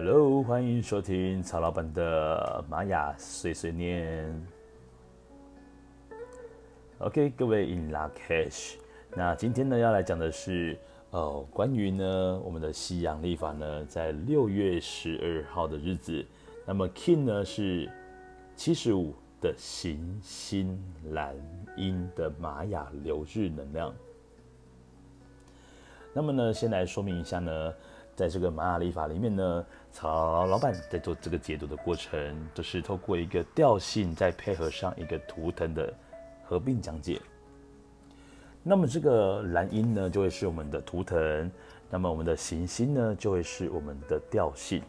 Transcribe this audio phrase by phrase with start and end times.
[0.00, 4.32] Hello，欢迎收听曹老板的玛雅碎碎念。
[6.98, 8.74] OK，各位 In Lak'ech，
[9.16, 10.78] 那今天呢要来讲的是，
[11.10, 16.24] 呃，关于呢我们的西洋历法呢，在六月十二号的日子，
[16.64, 17.90] 那么 King 呢是
[18.54, 20.80] 七十五的行星
[21.10, 21.34] 蓝
[21.76, 23.92] 鹰的玛雅流日能量。
[26.12, 27.74] 那么呢，先来说明一下呢。
[28.18, 35.94] 在这个玛雅历法里面呢，曹老板在做这个解读的过程，就是透过一个调性，再配合上一个图腾的
[36.42, 37.20] 合并讲解。
[38.64, 41.48] 那么这个蓝鹰呢，就会是我们的图腾；
[41.88, 44.82] 那么我们的行星呢，就会是我们的调性。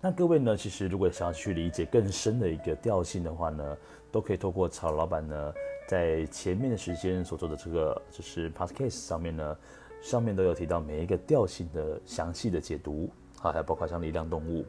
[0.00, 3.76] 那各位呢，其实如果想要去理解更深的一个调性的话呢，
[4.10, 5.52] 都可以透过曹老板呢，
[5.86, 9.54] 在前面的时间所做的这个就是 podcast 上面呢。
[10.02, 13.08] 上面都有提到每一个调性的详细的解读，
[13.38, 14.66] 好，还包括像力量动物。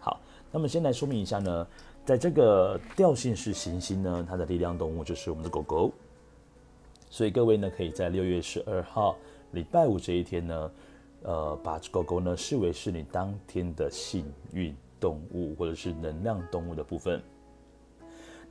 [0.00, 0.18] 好，
[0.50, 1.66] 那么先来说明一下呢，
[2.06, 5.92] 在这个调性是行星呢，它的力量动物就是我们的狗狗。
[7.10, 9.16] 所以各位呢，可以在六月十二号
[9.52, 10.72] 礼拜五这一天呢，
[11.22, 17.20] 呃，把狗狗呢视为是你当天的幸运动物或者是能量动物的部分。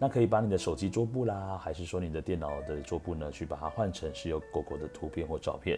[0.02, 5.78] 那可以把你的手机桌布啦，还是说你的电脑的桌布呢，去把它换成是有狗狗的图片或照片。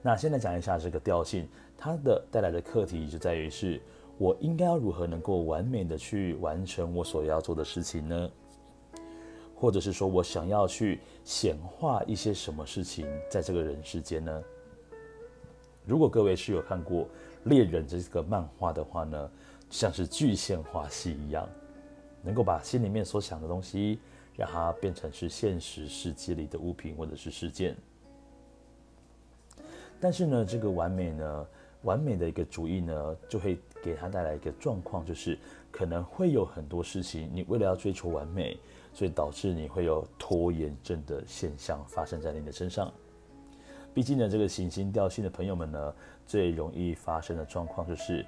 [0.00, 3.78] 那现在讲一下这个调性，它的带来的课题就在于是，
[4.16, 8.30] 我应该要如何能够完美的去完成我所要做的事情呢？
[9.54, 14.42] 或者是说我想要去显化一些什么事情在这个人世间呢？
[15.84, 17.02] 如果各位是有看过
[17.44, 19.30] 《猎人》这个漫画的话呢，
[19.68, 21.46] 像是具现化系一样。
[22.24, 23.98] 能够把心里面所想的东西，
[24.34, 27.76] 让它变成是现实世界里的物品或者是事件。
[30.00, 31.46] 但是呢，这个完美呢，
[31.82, 35.38] 完美的一个主义呢，就会给他带来一个状况，就是
[35.70, 38.58] 可能会有很多事情，你为了要追求完美，
[38.94, 42.90] 所以导致你会有拖延症的现象发生在你的身上。
[43.92, 45.94] 毕竟呢，这个行星调性的朋友们呢，
[46.26, 48.24] 最容易发生的状况就是。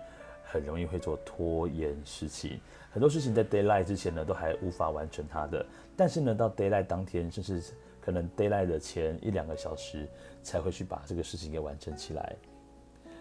[0.48, 2.60] 很容易会做拖延事情，
[2.92, 5.66] 很多事情在 Daylight 之前呢，都还无法完成它的。
[5.96, 7.60] 但是呢，到 Daylight 当天，甚至
[8.00, 10.06] 可能 Daylight 的前一两个小时，
[10.44, 12.36] 才会去把这个事情给完成起来。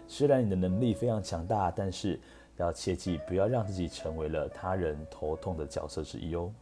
[0.06, 2.18] 虽然你的能力非常强大，但是
[2.58, 6.52] 要切记不要让自己成为了他人头痛的角色之一哦。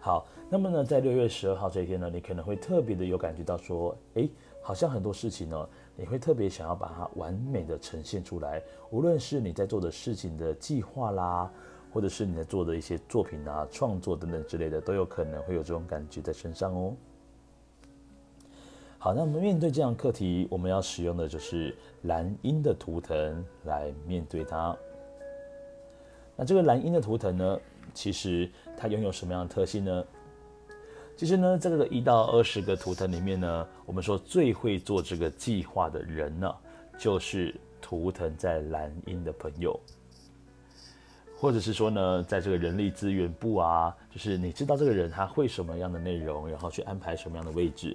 [0.00, 4.30] 好，那么呢，在六月十二号这一天呢，你可能会特别的有感觉到说，诶，
[4.62, 5.68] 好像很多事情呢。
[5.96, 11.50] 你会特别想要把它完美的呈现出来，无论是你在做的事情的计划啦，
[11.92, 16.94] 或者是你在做的一些作品啊、创作等等之类的，都有可能会有这种感觉在身上哦。
[18.98, 24.76] 好，那我们面对这样课题，我们要使用的就是蓝鹰的图腾来面对它。
[26.36, 27.60] 那这个蓝鹰的图腾呢，
[27.92, 30.04] 其实它拥有什么样的特性呢？
[31.20, 36.50] 其实呢，这个一到二十个图腾里面呢，我们说最会做这个计划的人呢，
[36.98, 39.78] 就是图腾在蓝鹰的朋友，
[41.36, 47.94] 或者是说呢，在这个人力资源部啊，就是你知道这个人他会什么样的内容，然后去安排什么样的位置，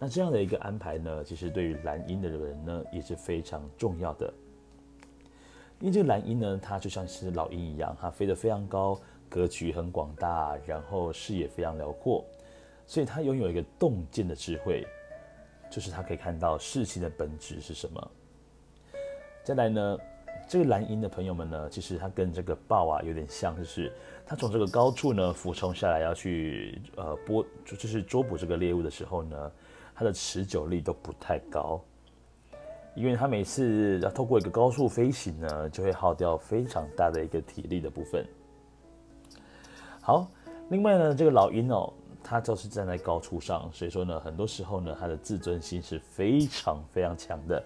[0.00, 4.34] 那这样的一个安排呢，其实对于蓝鹰的人呢也是非常重要的，
[5.78, 12.24] 因为这个蓝鹰呢，它就像是老鹰一样，它飞得非常高，格局很广大，然后视野非常辽阔。
[12.86, 14.86] 所以他拥有一个洞见的智慧，
[15.68, 18.10] 就是他可以看到事情的本质是什么。
[19.42, 19.98] 再来呢，
[20.48, 23.92] 这个蓝鹰的朋友们呢，其实他跟这个豹啊有点像，就是
[24.24, 29.52] 他从这个高处呢俯冲下来要去呃捕，就是捉捕这个猎物的时候呢，
[29.92, 31.80] 他的持久力都不太高，
[32.94, 38.24] 因为他每次要透过一个高速飞行呢，就会耗掉非常大的一个体力的部分。
[40.00, 40.30] 好，
[40.70, 41.92] 另外呢，这个老鹰哦。
[42.28, 47.62] 他就是站在高处上，所以说呢，很多时候呢，他的自尊心是非常非常强的，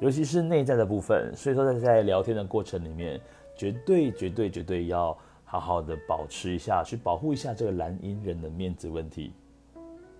[0.00, 1.30] 尤其是内在的部分。
[1.36, 3.20] 所以说，在在聊天的过程里面，
[3.54, 5.14] 绝对绝对绝对要
[5.44, 9.30] 好好的保持一下，去保护一下这个蓝鹰人的面子问题，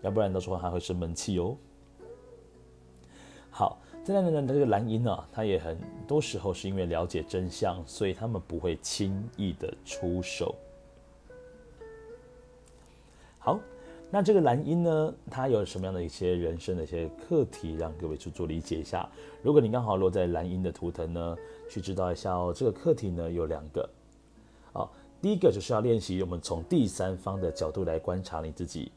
[0.02, 1.56] 要不然到时候他会生闷气哦。
[3.50, 10.54] 好，再来呢，这个蓝鹰呢，他也很多时候是因为了解真相，所以他们不会轻易的出手。
[13.38, 13.58] 好。
[14.10, 19.06] 那这个蓝鹰呢，它有什么样的一些人生的一些课题，让各位去做理解一下。
[19.42, 21.36] 如果你刚好落在蓝鹰的图腾呢，
[21.68, 22.50] 去知道一下哦。
[22.56, 23.86] 这个课题呢有两个，
[24.72, 24.90] 好，
[25.20, 28.90] 第一个就是要练习我们从第三方的角度来观察你自己，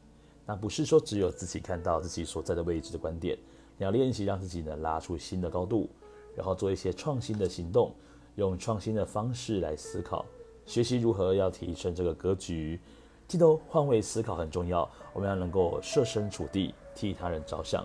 [0.46, 3.36] 那不是说只有自己看到自己所在的位置的观点，
[3.76, 5.90] 你要练习让自己呢拉出新的高度，
[6.34, 7.94] 然后做一些创新的行动，
[8.36, 10.24] 用创新的方式来思考，
[10.64, 12.80] 学习如何要提升这个格局。
[13.28, 17.84] 记得换位思考很重要，我们要能够设身处地替他人着想。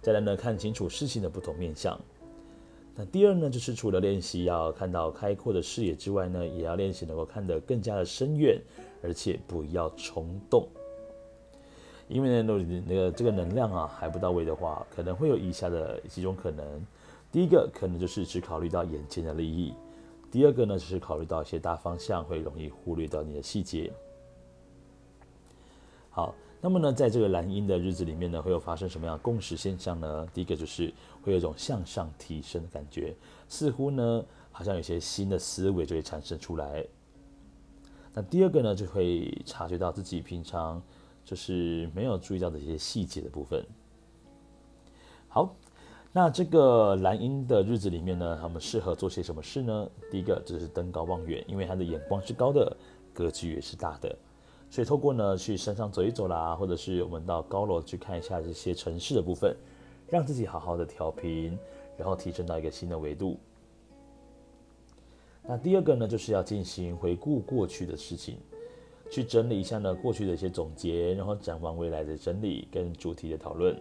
[0.00, 1.98] 再来呢，看清楚事情的不同面向。
[2.94, 8.60] 那第二呢，就是除了练习要看到开阔的视野之外呢，也要练习能够看得更加的深远，
[9.02, 10.66] 而且不要冲动。
[12.08, 16.86] 因为呢，那个这个能量啊还不到位的话，可能会有以下的几种可能。
[17.30, 19.74] 第一个可能就是只考虑到眼前的利益；
[20.30, 23.92] 第二个呢，就是考虑到一些大方向，会容易忽略到你的细节。
[26.10, 26.34] 好。
[26.60, 30.28] 那么呢，在这个蓝鹰的日子里面呢，会有发生什么样的共识现象呢？
[30.34, 30.92] 第一个就是
[31.22, 33.14] 会有一种向上提升的感觉，
[33.48, 36.84] 似乎呢，好像有些新的思维就会产生出来。
[38.12, 40.82] 那第二个呢，就会察觉到自己平常
[41.24, 43.64] 就是没有注意到的一些细节的部分。
[45.28, 45.54] 好，
[46.10, 49.88] 那这个蓝鹰的日子里面呢，他们适合做些什么事呢？
[50.10, 52.76] 第一个就是登高望远，因为他的眼光是高的，
[53.12, 54.16] 格局也是大的。
[54.70, 59.54] 所以透过呢，去山上走一走啦，或者是我们到高楼去看一下这些城市的部分，
[60.08, 61.56] 让自己好好的调频，
[61.96, 63.38] 然后提升到一个新的维度。
[65.42, 68.38] 那第二个呢，就是要进行回顾过去的事情，
[69.10, 73.80] 去整理一下呢过去的一些总结，然后展望未来的整理跟主题的讨论。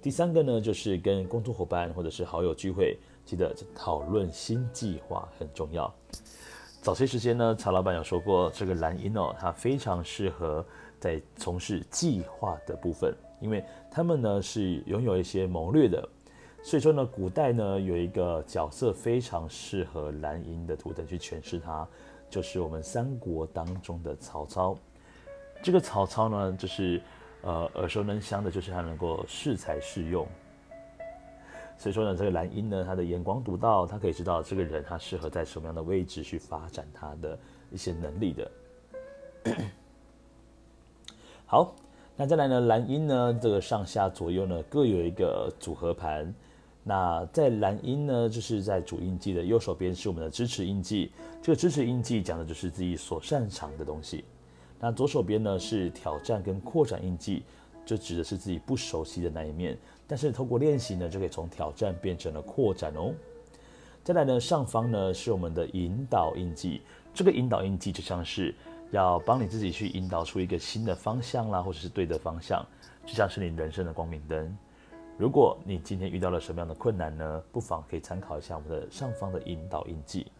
[0.00, 5.92] 第三个呢，就是跟工作伙伴或者是好友聚会，记得讨论新计划很重要。
[6.80, 10.64] 早些时间呢，曹老板有说过，这个蓝鹰哦，它非常适合
[11.00, 16.08] 在从事计划的部分，因为他们呢是拥有一些谋略的。
[16.62, 21.86] 所以说呢，古代呢有一个角色非常适合蓝鹰的图腾去诠释它，
[22.30, 24.76] 就是我们三国当中的曹操。
[25.60, 27.02] 这个曹操呢，就是
[27.42, 30.26] 呃耳熟能详的，就是他能够适才适用。
[31.76, 37.38] 所以说呢，这个蓝鹰呢，他的眼光独到，他可以知道这个人他适合在什么样的位置去发展他的
[37.70, 38.50] 一些能力的。
[41.46, 41.74] 好，
[42.16, 46.34] 那再来呢，蓝鹰呢，这个上下左右呢各有一个组合盘。
[46.82, 54.24] 那在蓝鹰呢，就是在主印记的右手边是我们的支持印记，这个支持印记讲的就是自己所擅长的东西。
[54.80, 57.42] 那左手边呢是挑战跟扩展印记，
[57.84, 59.76] 就指的是自己不熟悉的那一面。
[60.06, 63.12] 但是透过练习呢，就可以从挑战变成了扩展哦。
[64.04, 66.80] 再来呢，上方呢是我们的引导印记，
[67.12, 68.54] 这个引导印记就像是
[68.90, 72.64] 要帮你自己去引导出一个新的方向啦，或者是对的方向，
[73.04, 74.56] 就像是你人生的光明灯。
[75.18, 80.30] 如果你今天遇到了什么样的困难呢，不妨可以参考一下我们的上方的引导印记。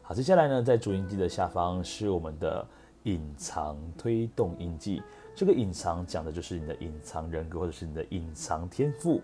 [0.00, 2.66] 好，接下来呢，在主印记的下方是我们的
[3.04, 5.02] 隐藏推动印记。
[5.34, 9.22] 这个隐藏讲的就是你的隐藏人格，或者是你的隐藏天赋。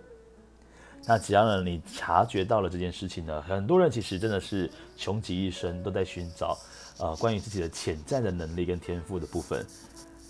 [1.06, 6.58] 那只要呢，你察觉到了这件事情呢，很多人其实真的是穷极一生都在寻找，
[6.98, 9.64] 呃，关于自己的潜在的能力跟天赋的部分。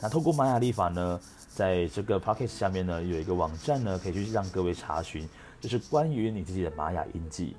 [0.01, 5.27] 那透过玛雅历法呢，在这个 podcast 下面呢，有一个网站呢，可以去让各位查询，
[5.61, 7.57] 就是关于你自己的玛雅印记，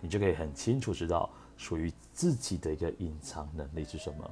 [0.00, 4.30] 你就可以很清楚知道属于自己的一个隐藏能力是什么。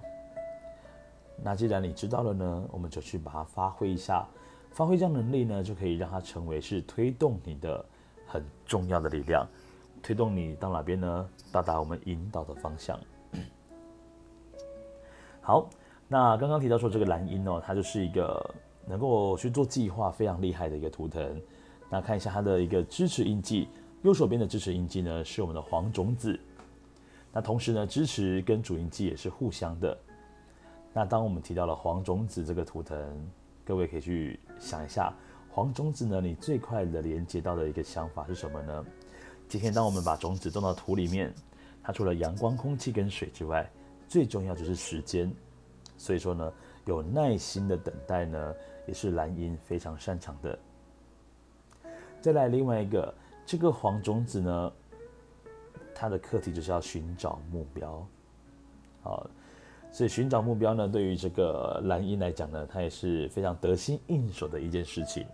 [1.43, 4.27] 那既然你知道了呢，我们就去把它发挥一下，
[4.71, 7.85] 发挥这样能力呢，就可以让它成为是推动你的
[8.27, 9.47] 很重要的力量，
[10.03, 11.29] 推动你到哪边呢？
[11.53, 12.99] 到达我们引导的方向。
[15.41, 15.69] 好，
[16.09, 18.55] 那刚刚提到说这个蓝鹰哦，它就是一个
[18.87, 21.41] 能够去做计划非常厉害的一个图腾。
[21.89, 23.69] 那看一下它的一个支持印记，
[24.03, 26.39] 右手边的支持印记呢是我们的黄种子。
[27.33, 29.97] 那同时呢，支持跟主印记也是互相的。
[30.97, 33.31] 那当我们提到了黄种子这个图腾，
[33.67, 35.13] 各位可以去想一下，
[35.51, 38.83] 黄种子呢，你最快的连接到的一个想法是什么呢？
[39.47, 41.35] 今天当我们把种子种到土里面，
[41.83, 43.71] 它除了阳光、空气跟水之外，
[44.09, 45.31] 最重要就是时间。
[45.99, 46.51] 所以说呢，
[46.87, 48.55] 有耐心的等待呢，
[48.87, 50.59] 也是蓝鹰非常擅长的。
[52.23, 54.73] 再来另外一个，这个黄种子呢，
[55.95, 58.03] 它的课题就是要寻找目标，
[59.03, 59.29] 好。
[59.97, 65.27] 所以寻找目标呢，对于这个蓝鹰来讲呢，它也是非常得心应手的一件事情。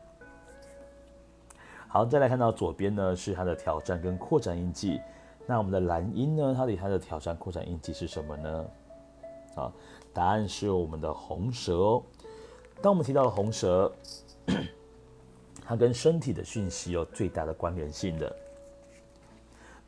[1.88, 5.00] 好，再来看到左边呢，是它的挑战跟扩展印记。
[5.49, 8.66] 那我们的蓝鹰呢，它里它的挑战扩展印记是什么呢？
[9.57, 9.73] 啊，
[10.14, 12.02] 答案是我们的红蛇哦。
[12.81, 13.92] 当我们提到了红蛇，
[15.66, 18.33] 它跟身体的讯息有最大的关联性的。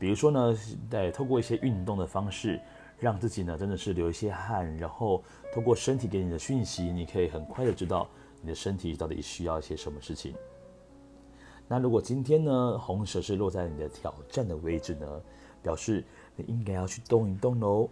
[0.00, 0.58] 比如说呢，
[0.90, 2.60] 在透过一些运动的方式。
[2.98, 5.22] 让自己呢真的是流一些汗，然后
[5.52, 8.08] 通过身体给你的讯息，你可以很快的知道
[8.40, 10.34] 你的身体到底需要一些什么事情。
[11.66, 15.06] 那如果今天呢，红蛇是落在你的挑战的位置呢，
[15.62, 16.04] 表示
[16.36, 17.88] 你应该要去动一动喽。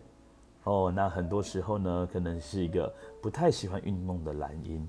[0.65, 4.87] 哦，那很多时候呢，可能是一个不太喜欢运动的蓝鹰。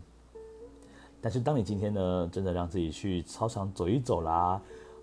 [1.21, 4.61] 但是当你今天呢，真的让自己去操场走一走啦，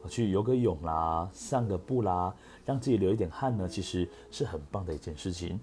[0.09, 5.59] 去游个泳啦，散个步啦，让自己流一点汗呢，其实是很棒的一件事情。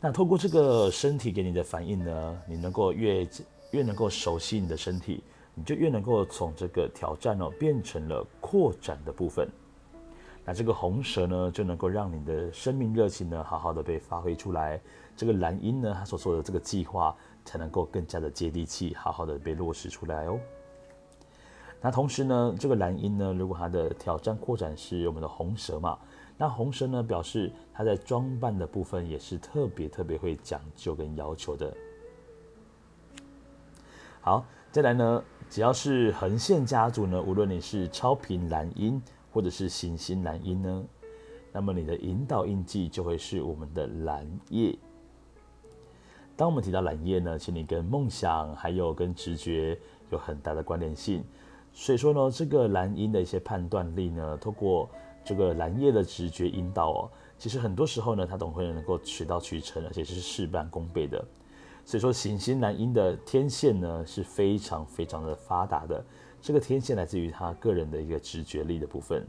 [0.00, 3.26] 那透过这个身体给你的反应呢，你能够越
[3.70, 5.22] 越能够熟悉你的身体，
[5.54, 9.48] 你就越能够从这个挑战哦，变成了扩展的部分。
[10.44, 14.78] 那这个红蛇呢，就能够让你的生命热情呢，好好的被发挥出来。
[15.16, 20.38] 这个蓝鹰呢，他所做的这个计划，才能够更加的接地气，好好的被落实出来哦。
[21.84, 25.98] 那同时呢，这个蓝鹰呢，如果它的挑战扩展是我们的红蛇嘛，
[26.38, 31.76] 那红蛇呢，表示它在装扮的部分也是特别特别会讲究跟要求的。
[34.22, 39.00] 好，再来呢，只要是横线家族呢，无论你是超频蓝鹰。
[39.34, 40.84] 或者是行星蓝鹰呢，
[41.52, 44.78] 那么你的引导印记就会是我们的蓝夜。
[46.36, 49.76] 当我们提到蓝夜呢，请你跟梦想还有跟直觉
[50.10, 51.24] 有很大的关联性。
[51.74, 54.88] 所以说呢，这个蓝鹰的一些判断力呢，透过
[55.24, 61.22] 这个蓝夜的直觉引导哦，其实很多时候呢，它总会能够水到渠成，而且是事半功倍的。
[61.84, 66.02] 所以说，行星蓝鹰的天线呢是非常非常的发达的。
[66.40, 69.26] 这个天线来自于他个人的一个直觉力的部分。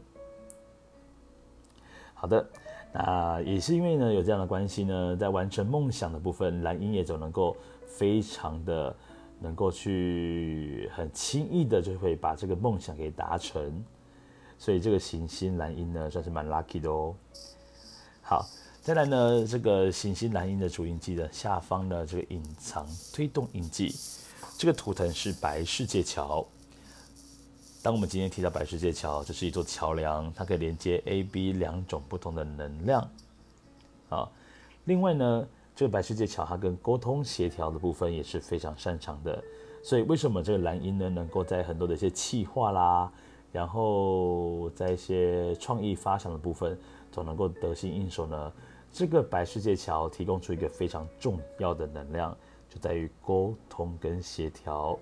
[2.14, 2.46] 好的，
[2.92, 8.96] 那也是因为呢有这样的关系呢，在完成梦想的部分，蓝鹰也总能够非常的
[9.38, 13.84] 能够去很轻易的就会把这个梦想给达成。
[14.58, 17.14] 所以这个行星蓝鹰呢算是蛮 lucky 的哦。
[18.22, 18.46] 好，
[18.80, 23.94] 再来呢这个行星蓝鹰的主印记的下方的这个隐藏推动印记，
[24.56, 26.46] 这个图腾是白世界桥。
[27.82, 33.08] 当我们今天提到白世界桥，这是一座桥梁，它可以连接 A、B 两种不同的能量。
[34.08, 34.28] 啊，
[34.86, 39.44] 另外呢，这个白世界桥它跟沟通协调的部分也是非常擅长的。
[39.82, 43.12] 所以为什么这个蓝鹰呢，能够在很多的一些企划啦，
[43.52, 46.76] 然后在一些创意发想的部分，
[47.12, 48.52] 总能够得心应手呢？
[48.90, 52.34] 这个白世界桥提供出一个非常重要的能量，
[52.70, 54.98] 就在于沟通跟协调。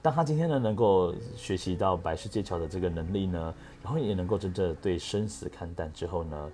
[0.00, 6.50] 当他今天呢能够学习到白世界桥的这个能力呢，然后也能够真正对生死看淡之后呢，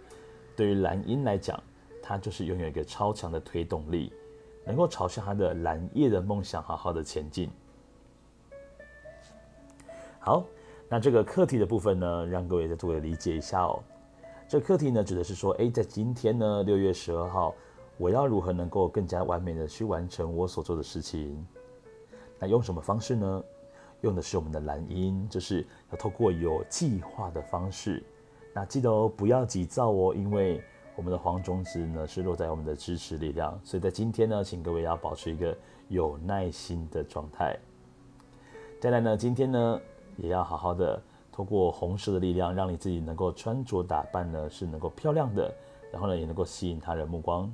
[0.57, 1.63] 对于蓝鹰来讲，
[2.03, 4.13] 他就是拥有一个超强的推动力，
[4.67, 7.49] 能够朝向他的蓝夜的梦想好好的前进。
[10.19, 10.45] 好，
[10.89, 13.83] 那这个课题的部分呢，让各位再做个理解一下哦。
[14.49, 17.55] 这课题呢，指的是说，诶，在今天呢，六月十二号，
[17.97, 21.47] 我要如何能够更加完美的去完成我所做的事情？
[22.39, 23.45] 那用什么方式呢？
[24.03, 28.03] 用的是我们的蓝音，就是要透过有计划的方式。
[28.53, 30.63] 那记得哦，不要急躁哦，因为
[30.95, 35.57] 我们的黄种子呢是落在我们的支持力量，所以在今天呢，请各位要保持一个
[35.89, 37.59] 有耐心的状态。
[38.81, 39.81] 再来呢，今天呢
[40.17, 45.53] 也要好好的透过红色的力量，让你自己能够穿着打扮呢是能够漂亮的，
[45.91, 47.53] 然后呢也能够吸引他人目光。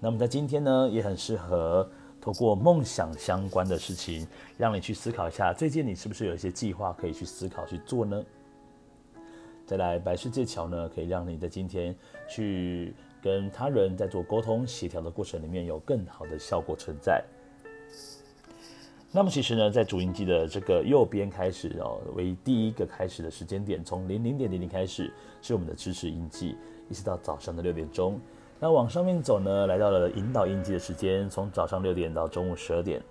[0.00, 1.88] 那么在今天呢也很适合。
[2.20, 4.26] 透过梦想相关的事情，
[4.58, 8.22] 让你去思考一下，最近你是不是有一些计划可以去思考去做呢？
[9.68, 11.94] 再来，白世界桥呢，可以让你在今天
[12.26, 17.22] 去跟他人在做沟通协调的过程里面有更好的效果存在。
[19.12, 26.56] 那么其实呢，在主印记的这个右边开始哦，为第一个开始的时间点，从零零点零零开始是我们的支持印记，
[26.88, 28.18] 一直到早上的六点钟。
[28.58, 33.02] 那往上面走呢，来到了引导印记的时间，从早上六点到中午十二点。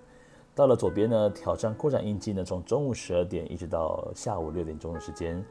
[0.55, 5.45] 到了左边呢，挑战扩展印记呢，从中午十二点一直到下午六点钟的时间。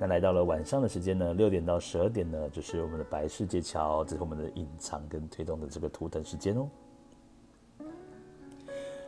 [0.00, 6.68] 那来到了晚上的时间呢，六点到十二点呢，就是我们的白世界桥，这是我们的隐藏跟推动的这个图腾时间哦。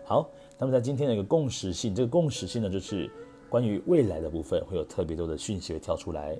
[0.04, 0.28] 好，
[0.58, 3.08] 那么在今天的一个共识性，这个共识性呢，就是
[3.48, 6.36] 关于未来的部分会有特别多的讯息会跳出来。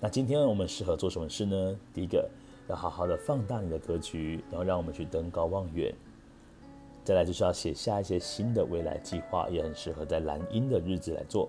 [0.00, 1.78] 那今天我们适合做什么事呢？
[1.94, 2.28] 第一个，
[2.68, 5.94] 要好好的放大你的格局，然后让我们去登高望远。
[7.04, 11.48] 再来就是要写下一些新的未来计划，也很适合在蓝鹰的日子来做。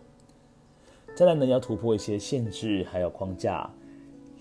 [1.15, 3.69] 再来呢，要突破一些限制还有框架。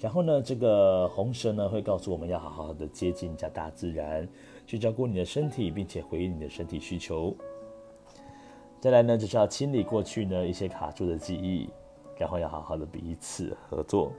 [0.00, 4.28] 然后呢，这个红蛇呢会告诉我们要好好的接近一下大自然，
[4.66, 7.36] 去照顾你的身体，并且回应你的身体需求。
[8.80, 11.68] 再来呢，就是要清理过去呢一些卡住的记忆。
[12.18, 14.12] 然后要好好的彼此合作。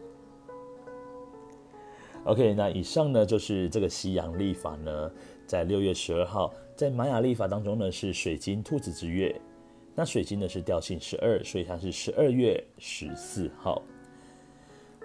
[2.24, 5.12] OK，那以上呢就是这个西洋历法呢，
[5.46, 9.40] 在六月十二号，在玛雅历法当中呢是水晶兔子之月，
[9.94, 13.82] 那水晶呢是调性十二，所以它是十二月十四号。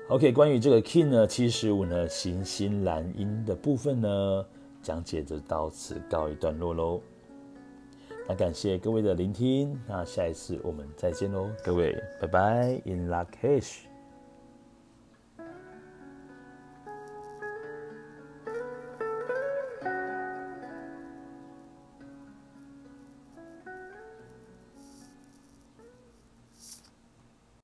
[0.09, 4.47] OK，关于这个 King 呢七十五呢行星蓝鹰的部分呢，
[4.81, 7.01] 讲解就到此告一段落喽。
[8.29, 13.96] 那感谢各位的聆听，那下一次我们再见喽，各位，拜拜，In luckish。